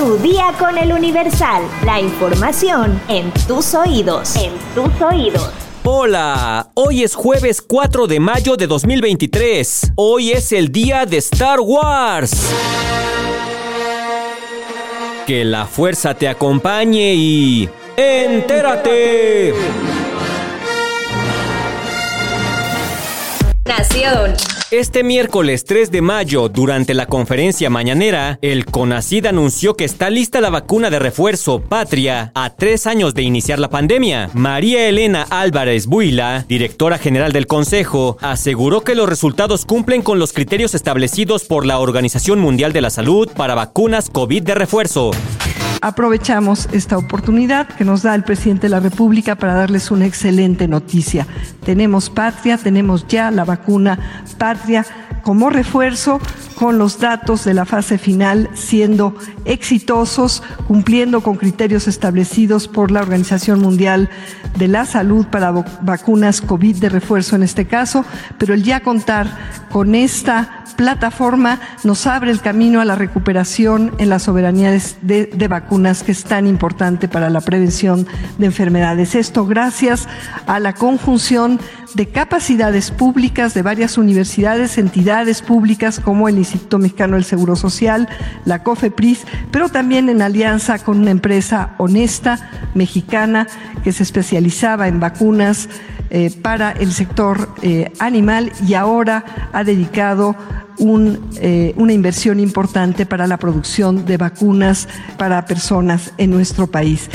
[0.00, 1.62] Tu día con el Universal.
[1.84, 4.34] La información en tus oídos.
[4.34, 5.50] En tus oídos.
[5.84, 9.92] Hola, hoy es jueves 4 de mayo de 2023.
[9.96, 12.32] Hoy es el día de Star Wars.
[15.26, 17.68] Que la fuerza te acompañe y...
[17.94, 19.52] ¡Entérate!
[24.72, 30.40] Este miércoles 3 de mayo, durante la conferencia mañanera, el CONACID anunció que está lista
[30.40, 34.28] la vacuna de refuerzo Patria a tres años de iniciar la pandemia.
[34.34, 40.32] María Elena Álvarez Buila, directora general del Consejo, aseguró que los resultados cumplen con los
[40.32, 45.12] criterios establecidos por la Organización Mundial de la Salud para vacunas COVID de refuerzo.
[45.82, 50.68] Aprovechamos esta oportunidad que nos da el presidente de la República para darles una excelente
[50.68, 51.26] noticia.
[51.64, 53.98] Tenemos patria, tenemos ya la vacuna
[54.36, 54.84] patria
[55.22, 56.20] como refuerzo
[56.60, 59.14] con los datos de la fase final siendo
[59.46, 64.10] exitosos, cumpliendo con criterios establecidos por la Organización Mundial
[64.58, 68.04] de la Salud para vacunas COVID de refuerzo en este caso,
[68.36, 69.26] pero el ya contar
[69.70, 74.70] con esta plataforma nos abre el camino a la recuperación en las soberanía
[75.02, 78.06] de, de, vacunas que es tan importante para la prevención
[78.38, 79.14] de enfermedades.
[79.14, 80.08] Esto gracias
[80.46, 81.58] a la conjunción
[81.94, 88.08] de capacidades públicas de varias universidades, entidades públicas como el Instituto Mexicano del Seguro Social,
[88.44, 93.46] la COFEPRIS, pero también en alianza con una empresa honesta, mexicana,
[93.82, 95.68] que se especializaba en vacunas
[96.10, 100.34] eh, para el sector eh, animal y ahora ha dedicado
[101.40, 107.08] eh, una inversión importante para la producción de vacunas para personas en nuestro país.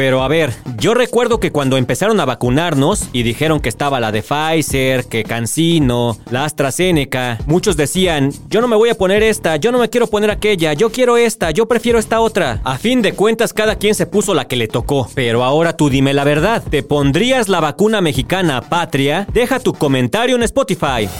[0.00, 4.12] Pero a ver, yo recuerdo que cuando empezaron a vacunarnos y dijeron que estaba la
[4.12, 9.56] de Pfizer, que Cancino, la AstraZeneca, muchos decían, yo no me voy a poner esta,
[9.56, 12.62] yo no me quiero poner aquella, yo quiero esta, yo prefiero esta otra.
[12.64, 15.06] A fin de cuentas, cada quien se puso la que le tocó.
[15.14, 19.26] Pero ahora tú dime la verdad, ¿te pondrías la vacuna mexicana Patria?
[19.34, 21.10] Deja tu comentario en Spotify.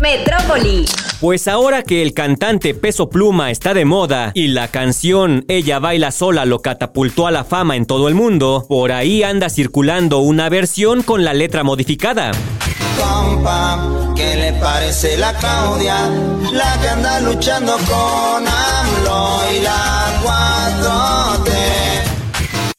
[0.00, 0.86] Metrópoli.
[1.20, 6.12] Pues ahora que el cantante Peso Pluma está de moda y la canción Ella baila
[6.12, 10.48] sola lo catapultó a la fama en todo el mundo, por ahí anda circulando una
[10.48, 12.32] versión con la letra modificada.
[12.98, 16.08] Compa, ¿qué le parece la Claudia?
[16.52, 21.59] La que anda luchando con AMLO y la 4T.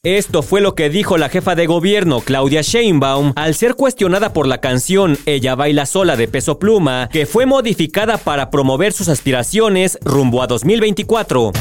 [0.04, 4.48] Esto fue lo que dijo la jefa de gobierno, Claudia Sheinbaum, al ser cuestionada por
[4.48, 10.00] la canción Ella baila sola de Peso Pluma, que fue modificada para promover sus aspiraciones
[10.02, 11.52] rumbo a 2024.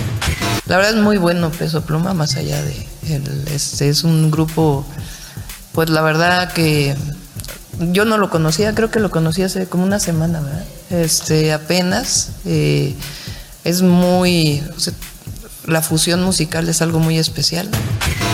[0.66, 2.88] La verdad es muy bueno Peso Pluma, más allá de...
[3.53, 4.88] este es un grupo,
[5.73, 6.96] pues la verdad que
[7.91, 10.66] yo no lo conocía, creo que lo conocí hace como una semana, ¿verdad?
[10.90, 12.31] Este, apenas.
[12.46, 12.96] Eh,
[13.63, 14.63] es muy...
[15.71, 17.69] la fusión musical es algo muy especial.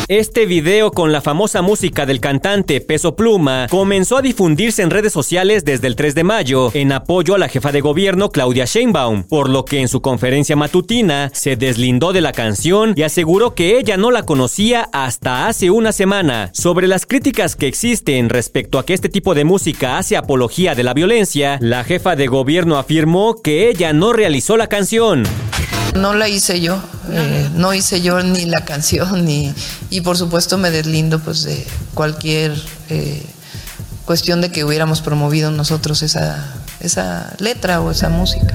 [0.10, 5.12] Este video con la famosa música del cantante Peso Pluma comenzó a difundirse en redes
[5.12, 9.24] sociales desde el 3 de mayo en apoyo a la jefa de gobierno Claudia Sheinbaum,
[9.24, 13.78] por lo que en su conferencia matutina se deslindó de la canción y aseguró que
[13.78, 16.52] ella no la conocía hasta hace una semana.
[16.54, 20.84] Sobre las críticas que existen respecto a que este tipo de música hace apología de
[20.84, 25.26] la violencia, la jefa de gobierno afirmó que ella no realizó la canción.
[25.96, 26.82] No la hice yo,
[27.12, 29.54] eh, no hice yo ni la canción, ni,
[29.90, 32.54] y por supuesto me deslindo pues de cualquier
[32.90, 33.26] eh,
[34.06, 38.54] cuestión de que hubiéramos promovido nosotros esa, esa letra o esa música.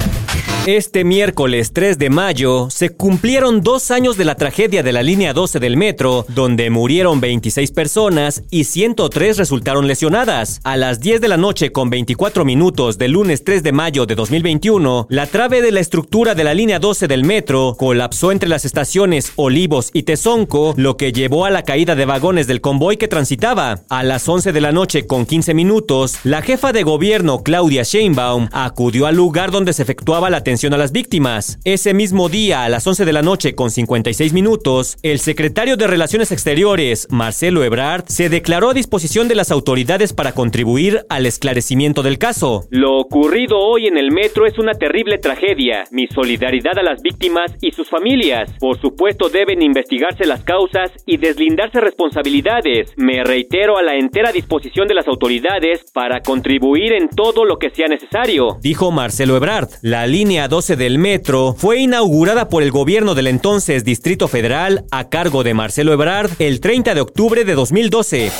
[0.66, 5.32] Este miércoles 3 de mayo se cumplieron dos años de la tragedia de la línea
[5.32, 10.60] 12 del metro, donde murieron 26 personas y 103 resultaron lesionadas.
[10.62, 14.14] A las 10 de la noche con 24 minutos del lunes 3 de mayo de
[14.14, 18.64] 2021, la trave de la estructura de la línea 12 del metro colapsó entre las
[18.64, 23.08] estaciones Olivos y Tezonco, lo que llevó a la caída de vagones del convoy que
[23.08, 23.80] transitaba.
[23.88, 28.46] A las 11 de la noche con 15 minutos, la jefa de gobierno Claudia Sheinbaum
[28.52, 31.60] acudió al lugar donde se efectuaba la atención a las víctimas.
[31.64, 35.86] Ese mismo día, a las 11 de la noche con 56 minutos, el secretario de
[35.86, 42.02] Relaciones Exteriores, Marcelo Ebrard, se declaró a disposición de las autoridades para contribuir al esclarecimiento
[42.02, 42.66] del caso.
[42.70, 45.84] Lo ocurrido hoy en el metro es una terrible tragedia.
[45.92, 48.50] Mi solidaridad a las víctimas y sus familias.
[48.58, 52.92] Por supuesto deben investigarse las causas y deslindarse responsabilidades.
[52.96, 57.70] Me reitero a la entera disposición de las autoridades para contribuir en todo lo que
[57.70, 59.68] sea necesario, dijo Marcelo Ebrard.
[59.82, 65.10] La línea 12 del metro fue inaugurada por el gobierno del entonces Distrito Federal a
[65.10, 68.32] cargo de Marcelo Ebrard el 30 de octubre de 2012.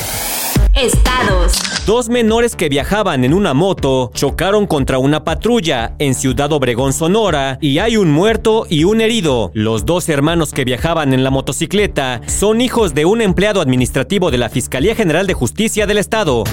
[0.75, 1.53] estados.
[1.87, 7.59] Dos menores que viajaban en una moto chocaron contra una patrulla en Ciudad Obregón, Sonora,
[7.61, 9.51] y hay un muerto y un herido.
[9.53, 14.39] Los dos hermanos que viajaban en la motocicleta son hijos de un empleado administrativo de
[14.39, 16.45] la Fiscalía General de Justicia del Estado.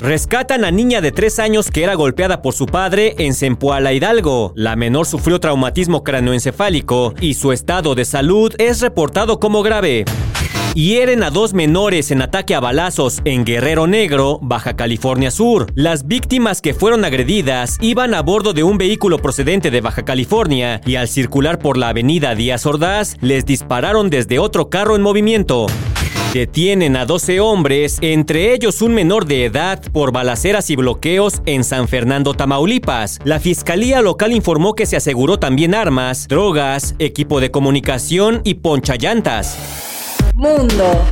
[0.00, 4.54] Rescatan a niña de tres años que era golpeada por su padre en Zempoala Hidalgo.
[4.56, 10.06] La menor sufrió traumatismo cráneoencefálico y su estado de salud es reportado como grave.
[10.74, 15.66] Hieren a dos menores en ataque a balazos en Guerrero Negro, Baja California Sur.
[15.74, 20.80] Las víctimas que fueron agredidas iban a bordo de un vehículo procedente de Baja California
[20.86, 25.66] y al circular por la avenida Díaz Ordaz les dispararon desde otro carro en movimiento.
[26.32, 31.64] Detienen a 12 hombres, entre ellos un menor de edad, por balaceras y bloqueos en
[31.64, 33.18] San Fernando, Tamaulipas.
[33.24, 39.58] La fiscalía local informó que se aseguró también armas, drogas, equipo de comunicación y ponchallantas.
[40.36, 41.04] Mundo.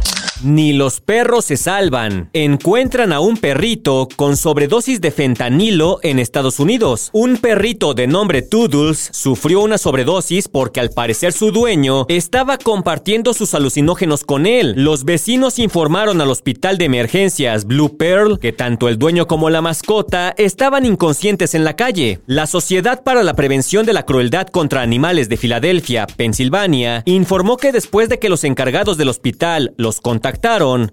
[0.43, 2.31] Ni los perros se salvan.
[2.33, 7.11] Encuentran a un perrito con sobredosis de fentanilo en Estados Unidos.
[7.13, 13.35] Un perrito de nombre Toodles sufrió una sobredosis porque al parecer su dueño estaba compartiendo
[13.35, 14.75] sus alucinógenos con él.
[14.77, 19.61] Los vecinos informaron al hospital de emergencias Blue Pearl que tanto el dueño como la
[19.61, 22.21] mascota estaban inconscientes en la calle.
[22.27, 27.73] La Sociedad para la Prevención de la Crueldad contra Animales de Filadelfia, Pensilvania, informó que
[27.73, 30.28] después de que los encargados del hospital los contactaron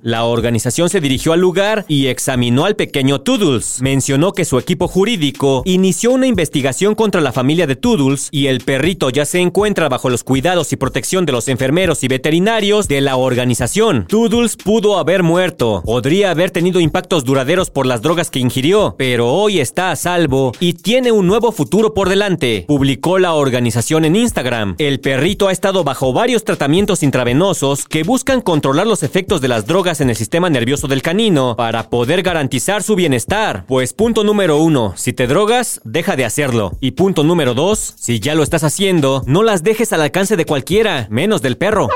[0.01, 3.81] la organización se dirigió al lugar y examinó al pequeño Toodles.
[3.81, 8.61] Mencionó que su equipo jurídico inició una investigación contra la familia de Toodles y el
[8.61, 13.01] perrito ya se encuentra bajo los cuidados y protección de los enfermeros y veterinarios de
[13.01, 14.05] la organización.
[14.07, 19.33] Toodles pudo haber muerto, podría haber tenido impactos duraderos por las drogas que ingirió, pero
[19.33, 24.15] hoy está a salvo y tiene un nuevo futuro por delante, publicó la organización en
[24.15, 24.75] Instagram.
[24.77, 29.65] El perrito ha estado bajo varios tratamientos intravenosos que buscan controlar los efectos de las
[29.65, 33.65] drogas en el sistema nervioso del canino para poder garantizar su bienestar.
[33.67, 36.77] Pues punto número uno, si te drogas, deja de hacerlo.
[36.79, 40.45] Y punto número dos, si ya lo estás haciendo, no las dejes al alcance de
[40.45, 41.89] cualquiera, menos del perro.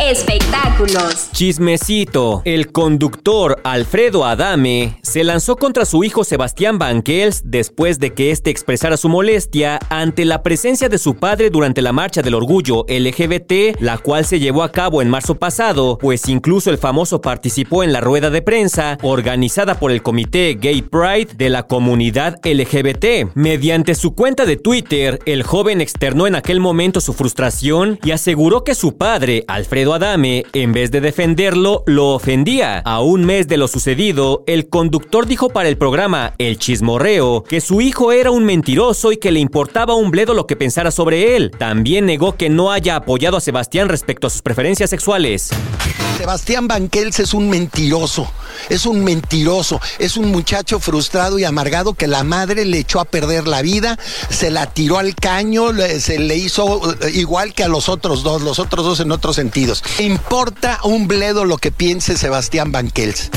[0.00, 1.28] Espectáculos.
[1.32, 2.40] Chismecito.
[2.46, 8.48] El conductor Alfredo Adame se lanzó contra su hijo Sebastián Banquels después de que éste
[8.48, 13.78] expresara su molestia ante la presencia de su padre durante la marcha del orgullo LGBT,
[13.80, 17.92] la cual se llevó a cabo en marzo pasado, pues incluso el famoso participó en
[17.92, 23.34] la rueda de prensa organizada por el Comité Gay Pride de la comunidad LGBT.
[23.34, 28.64] Mediante su cuenta de Twitter, el joven externó en aquel momento su frustración y aseguró
[28.64, 32.78] que su padre, Alfredo Adame, en vez de defenderlo, lo ofendía.
[32.78, 37.60] A un mes de lo sucedido, el conductor dijo para el programa El Chismorreo que
[37.60, 41.36] su hijo era un mentiroso y que le importaba un bledo lo que pensara sobre
[41.36, 41.50] él.
[41.58, 45.50] También negó que no haya apoyado a Sebastián respecto a sus preferencias sexuales.
[46.20, 48.30] Sebastián Banquels es un mentiroso,
[48.68, 53.06] es un mentiroso, es un muchacho frustrado y amargado que la madre le echó a
[53.06, 53.98] perder la vida,
[54.28, 58.42] se la tiró al caño, se le hizo eh, igual que a los otros dos,
[58.42, 59.79] los otros dos en otros sentidos.
[59.98, 63.30] Importa un bledo lo que piense Sebastián Banquels.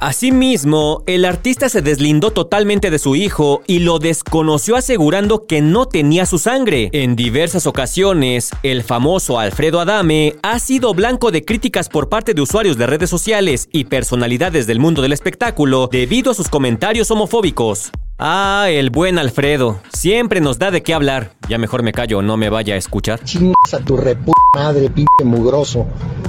[0.00, 5.86] Asimismo, el artista se deslindó totalmente de su hijo y lo desconoció asegurando que no
[5.86, 6.88] tenía su sangre.
[6.92, 12.42] En diversas ocasiones, el famoso Alfredo Adame ha sido blanco de críticas por parte de
[12.42, 17.90] usuarios de redes sociales y personalidades del mundo del espectáculo debido a sus comentarios homofóbicos.
[18.20, 19.80] Ah, el buen Alfredo.
[19.92, 21.30] Siempre nos da de qué hablar.
[21.48, 23.22] Ya mejor me callo, no me vaya a escuchar.
[23.22, 25.86] Chingas a tu repu madre, pinche mugroso.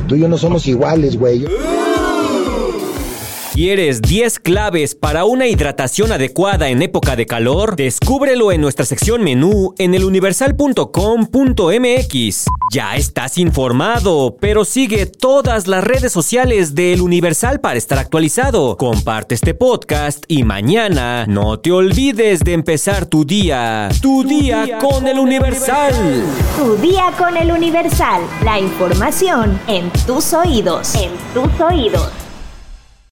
[0.07, 1.47] Tú y yo no somos iguales, güey.
[3.59, 7.75] ¿Quieres 10 claves para una hidratación adecuada en época de calor?
[7.75, 12.45] Descúbrelo en nuestra sección menú en eluniversal.com.mx.
[12.71, 18.77] Ya estás informado, pero sigue todas las redes sociales de El Universal para estar actualizado.
[18.77, 23.89] Comparte este podcast y mañana no te olvides de empezar tu día.
[24.01, 25.93] Tu, día, día, con, El Universal.
[26.57, 28.21] Tu día con El Universal.
[28.45, 30.95] La información en tus oídos.
[30.95, 32.28] En tus oídos.